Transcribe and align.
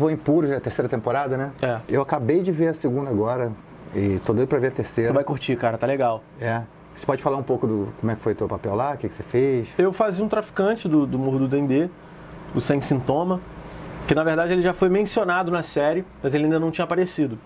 Vou 0.00 0.10
em 0.10 0.16
Puros, 0.16 0.50
a 0.50 0.58
terceira 0.58 0.88
temporada, 0.88 1.36
né? 1.36 1.52
É. 1.60 1.78
Eu 1.86 2.00
acabei 2.00 2.42
de 2.42 2.50
ver 2.50 2.68
a 2.68 2.74
segunda 2.74 3.10
agora 3.10 3.52
e 3.94 4.18
tô 4.24 4.32
doido 4.32 4.48
pra 4.48 4.58
ver 4.58 4.68
a 4.68 4.70
terceira. 4.70 5.10
Tu 5.10 5.14
vai 5.14 5.22
curtir, 5.22 5.56
cara, 5.56 5.76
tá 5.76 5.86
legal. 5.86 6.24
É. 6.40 6.62
Você 6.96 7.04
pode 7.04 7.22
falar 7.22 7.36
um 7.36 7.42
pouco 7.42 7.66
do 7.66 7.92
como 8.00 8.10
é 8.10 8.14
que 8.14 8.22
foi 8.22 8.34
teu 8.34 8.48
papel 8.48 8.74
lá, 8.74 8.94
o 8.94 8.96
que, 8.96 9.06
que 9.08 9.14
você 9.14 9.22
fez? 9.22 9.68
Eu 9.76 9.92
fazia 9.92 10.24
um 10.24 10.28
traficante 10.28 10.88
do, 10.88 11.06
do 11.06 11.18
Morro 11.18 11.40
do 11.40 11.48
Dendê, 11.48 11.90
o 12.54 12.60
Sem 12.62 12.80
Sintoma, 12.80 13.42
que 14.08 14.14
na 14.14 14.24
verdade 14.24 14.54
ele 14.54 14.62
já 14.62 14.72
foi 14.72 14.88
mencionado 14.88 15.52
na 15.52 15.62
série, 15.62 16.02
mas 16.22 16.34
ele 16.34 16.44
ainda 16.44 16.58
não 16.58 16.70
tinha 16.70 16.86
aparecido. 16.86 17.38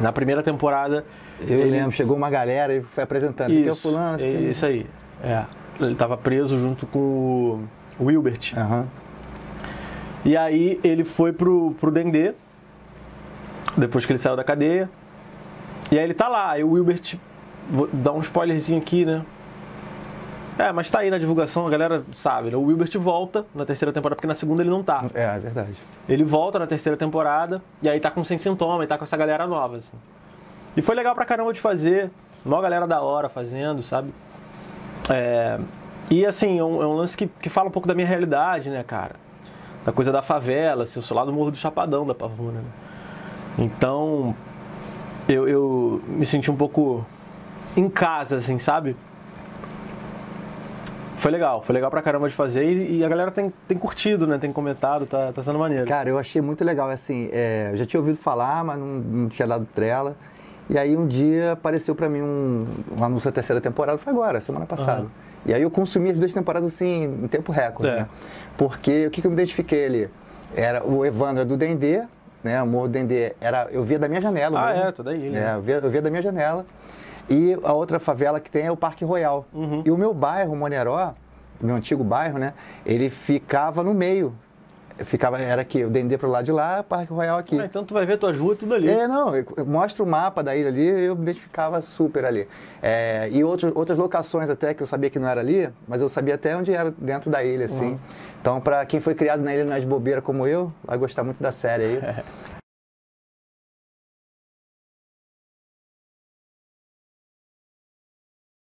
Na 0.00 0.10
primeira 0.10 0.42
temporada. 0.42 1.04
Eu 1.38 1.60
ele... 1.60 1.70
lembro, 1.70 1.92
chegou 1.92 2.16
uma 2.16 2.30
galera 2.30 2.74
e 2.74 2.80
foi 2.80 3.04
apresentando. 3.04 3.50
Esse 3.50 3.60
aqui 3.60 3.68
é 3.68 3.72
o 3.72 3.76
fulano, 3.76 4.16
esse 4.16 4.26
aqui 4.26 4.36
é- 4.36 4.40
Isso 4.40 4.64
aí. 4.64 4.86
É. 5.22 5.44
Ele 5.78 5.94
tava 5.94 6.16
preso 6.16 6.58
junto 6.58 6.86
com 6.86 7.60
o 7.98 8.04
Wilbert. 8.04 8.54
Aham. 8.56 8.88
E 10.24 10.36
aí 10.36 10.80
ele 10.82 11.04
foi 11.04 11.32
pro, 11.32 11.74
pro 11.80 11.90
Dendê, 11.90 12.32
depois 13.76 14.06
que 14.06 14.12
ele 14.12 14.18
saiu 14.18 14.36
da 14.36 14.44
cadeia. 14.44 14.88
E 15.92 15.98
aí 15.98 16.04
ele 16.04 16.14
tá 16.14 16.28
lá, 16.28 16.52
aí 16.52 16.64
o 16.64 16.70
Wilbert, 16.70 17.16
vou 17.70 17.88
dar 17.92 18.12
um 18.12 18.20
spoilerzinho 18.20 18.80
aqui, 18.80 19.04
né? 19.04 19.24
É, 20.58 20.72
mas 20.72 20.88
tá 20.88 21.00
aí 21.00 21.10
na 21.10 21.18
divulgação, 21.18 21.66
a 21.66 21.70
galera 21.70 22.04
sabe, 22.14 22.50
né? 22.50 22.56
O 22.56 22.62
Wilbert 22.62 22.96
volta 22.96 23.44
na 23.54 23.66
terceira 23.66 23.92
temporada, 23.92 24.16
porque 24.16 24.26
na 24.26 24.34
segunda 24.34 24.62
ele 24.62 24.70
não 24.70 24.82
tá. 24.82 25.04
É, 25.12 25.24
é 25.24 25.38
verdade. 25.38 25.74
Ele 26.08 26.22
volta 26.22 26.58
na 26.58 26.66
terceira 26.66 26.96
temporada, 26.96 27.60
e 27.82 27.88
aí 27.88 27.98
tá 27.98 28.10
com 28.10 28.22
Sem 28.22 28.38
Sintoma, 28.38 28.84
e 28.84 28.86
tá 28.86 28.96
com 28.96 29.04
essa 29.04 29.16
galera 29.16 29.46
nova, 29.46 29.76
assim. 29.78 29.96
E 30.76 30.80
foi 30.80 30.94
legal 30.94 31.14
pra 31.14 31.24
caramba 31.24 31.52
de 31.52 31.60
fazer, 31.60 32.10
maior 32.44 32.62
galera 32.62 32.86
da 32.86 33.00
hora 33.00 33.28
fazendo, 33.28 33.82
sabe? 33.82 34.14
É, 35.10 35.58
e 36.10 36.24
assim, 36.24 36.58
é 36.58 36.64
um, 36.64 36.82
é 36.82 36.86
um 36.86 36.94
lance 36.94 37.16
que, 37.16 37.26
que 37.26 37.50
fala 37.50 37.68
um 37.68 37.72
pouco 37.72 37.88
da 37.88 37.94
minha 37.94 38.06
realidade, 38.06 38.70
né, 38.70 38.82
cara? 38.84 39.16
Da 39.84 39.92
coisa 39.92 40.10
da 40.10 40.22
favela, 40.22 40.84
assim, 40.84 40.98
eu 40.98 41.02
sou 41.02 41.16
lá 41.16 41.24
do 41.24 41.32
Morro 41.32 41.50
do 41.50 41.56
Chapadão 41.56 42.06
da 42.06 42.14
Pavuna, 42.14 42.60
né? 42.60 42.70
Então, 43.58 44.34
eu, 45.28 45.46
eu 45.46 46.02
me 46.06 46.24
senti 46.24 46.50
um 46.50 46.56
pouco 46.56 47.04
em 47.76 47.88
casa, 47.88 48.36
assim, 48.36 48.58
sabe? 48.58 48.96
Foi 51.16 51.30
legal, 51.30 51.62
foi 51.62 51.74
legal 51.74 51.90
pra 51.90 52.02
caramba 52.02 52.28
de 52.28 52.34
fazer 52.34 52.64
e, 52.64 52.98
e 52.98 53.04
a 53.04 53.08
galera 53.08 53.30
tem, 53.30 53.52
tem 53.66 53.78
curtido, 53.78 54.26
né? 54.26 54.38
Tem 54.38 54.52
comentado, 54.52 55.06
tá, 55.06 55.32
tá 55.32 55.42
sendo 55.42 55.58
maneiro. 55.58 55.86
Cara, 55.86 56.08
eu 56.08 56.18
achei 56.18 56.42
muito 56.42 56.64
legal, 56.64 56.88
assim, 56.90 57.28
é, 57.32 57.70
eu 57.72 57.76
já 57.76 57.86
tinha 57.86 58.00
ouvido 58.00 58.18
falar, 58.18 58.64
mas 58.64 58.78
não, 58.78 58.86
não 58.86 59.28
tinha 59.28 59.46
dado 59.46 59.66
trela. 59.74 60.16
E 60.68 60.78
aí 60.78 60.96
um 60.96 61.06
dia 61.06 61.52
apareceu 61.52 61.94
pra 61.94 62.08
mim 62.08 62.22
um, 62.22 62.66
um 62.98 63.04
anúncio 63.04 63.30
da 63.30 63.34
terceira 63.34 63.60
temporada, 63.60 63.98
foi 63.98 64.12
agora, 64.12 64.40
semana 64.40 64.66
passada. 64.66 65.00
Aham. 65.02 65.10
E 65.46 65.52
aí 65.52 65.60
eu 65.60 65.70
consumi 65.70 66.10
as 66.10 66.18
duas 66.18 66.32
temporadas, 66.32 66.68
assim, 66.74 67.04
em 67.24 67.28
tempo 67.28 67.52
recorde, 67.52 67.90
É. 67.92 67.96
né? 68.00 68.08
Porque 68.56 69.06
o 69.06 69.10
que, 69.10 69.20
que 69.20 69.26
eu 69.26 69.30
me 69.30 69.36
identifiquei 69.36 69.84
ali? 69.84 70.10
Era 70.56 70.82
o 70.86 71.04
Evandro 71.04 71.44
do 71.44 71.54
Dendê, 71.56 72.02
né? 72.42 72.62
O 72.62 72.66
Morro 72.66 72.88
do 72.88 72.92
Dendê 72.92 73.34
era, 73.40 73.68
eu 73.70 73.82
via 73.82 73.98
da 73.98 74.08
minha 74.08 74.22
janela. 74.22 74.58
Ah, 74.58 74.72
mesmo. 74.72 74.88
é, 74.88 74.92
toda 74.92 75.14
ilha. 75.14 75.38
É, 75.38 75.54
eu 75.56 75.60
via, 75.60 75.74
eu 75.82 75.90
via 75.90 76.00
da 76.00 76.08
minha 76.08 76.22
janela. 76.22 76.64
E 77.28 77.58
a 77.62 77.72
outra 77.74 77.98
favela 77.98 78.40
que 78.40 78.50
tem 78.50 78.64
é 78.66 78.72
o 78.72 78.76
Parque 78.76 79.04
Royal. 79.04 79.46
Uhum. 79.52 79.82
E 79.84 79.90
o 79.90 79.98
meu 79.98 80.14
bairro, 80.14 80.54
Moneró, 80.56 81.12
meu 81.60 81.74
antigo 81.74 82.02
bairro, 82.02 82.38
né? 82.38 82.54
Ele 82.86 83.10
ficava 83.10 83.82
no 83.82 83.92
meio. 83.92 84.34
Ficava, 84.98 85.38
era 85.40 85.62
aqui, 85.62 85.84
o 85.84 85.90
Dendê 85.90 86.16
pro 86.16 86.28
lado 86.30 86.44
de 86.44 86.52
lá, 86.52 86.82
Parque 86.82 87.12
Royal 87.12 87.38
aqui. 87.38 87.58
Ah, 87.58 87.64
então 87.64 87.84
tu 87.84 87.92
vai 87.92 88.06
ver 88.06 88.16
tuas 88.16 88.36
ruas 88.36 88.56
tudo 88.58 88.74
ali. 88.74 88.88
É, 88.88 89.08
não, 89.08 89.34
eu 89.34 89.44
eu 89.56 89.66
mostro 89.66 90.04
o 90.04 90.06
mapa 90.06 90.42
da 90.42 90.54
ilha 90.54 90.68
ali, 90.68 90.86
eu 90.86 91.16
me 91.16 91.22
identificava 91.22 91.80
super 91.82 92.24
ali. 92.24 92.46
É, 92.82 93.28
e 93.32 93.42
outros, 93.42 93.72
outras 93.74 93.98
locações 93.98 94.48
até 94.48 94.72
que 94.72 94.82
eu 94.82 94.86
sabia 94.86 95.10
que 95.10 95.18
não 95.18 95.28
era 95.28 95.40
ali, 95.40 95.68
mas 95.88 96.00
eu 96.00 96.08
sabia 96.08 96.34
até 96.34 96.56
onde 96.56 96.72
era 96.72 96.92
dentro 96.96 97.30
da 97.30 97.42
ilha, 97.42 97.66
assim. 97.66 97.98
Então, 98.40 98.60
para 98.60 98.84
quem 98.86 99.00
foi 99.00 99.14
criado 99.14 99.42
na 99.42 99.54
ilha 99.54 99.64
nas 99.64 99.84
bobeiras 99.84 100.22
como 100.22 100.46
eu, 100.46 100.72
vai 100.84 100.98
gostar 100.98 101.24
muito 101.24 101.42
da 101.42 101.50
série 101.50 101.84
aí. 101.84 102.00